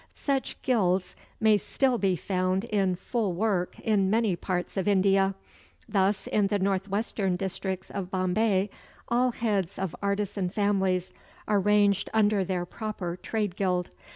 Such 0.15 0.59
guilds 0.63 1.15
may 1.39 1.57
still 1.57 1.99
be 1.99 2.15
found 2.15 2.63
in 2.63 2.95
full 2.95 3.33
work 3.33 3.79
in 3.81 4.09
many 4.09 4.35
parts 4.35 4.75
of 4.75 4.87
India, 4.87 5.35
Thus, 5.87 6.25
in 6.25 6.47
the 6.47 6.57
northwestern 6.57 7.35
districts 7.35 7.91
of 7.91 8.09
Bombay 8.09 8.71
all 9.09 9.31
heads 9.31 9.77
of 9.77 9.95
artisan 10.01 10.49
families 10.49 11.13
are 11.47 11.59
ranged 11.59 12.09
under 12.15 12.43
their 12.43 12.65
proper 12.65 13.15
trade 13.15 13.55
guild. 13.55 13.91